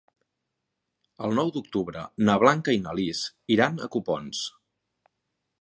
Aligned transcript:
El 1.27 1.35
nou 1.41 1.51
d'octubre 1.57 2.07
na 2.29 2.39
Blanca 2.45 2.75
i 2.79 2.81
na 2.87 2.97
Lis 3.01 3.23
iran 3.59 3.79
a 3.79 3.91
Copons. 3.97 4.45